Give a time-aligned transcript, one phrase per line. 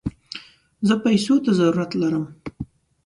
[0.87, 2.15] زه پيسوته ضرورت لم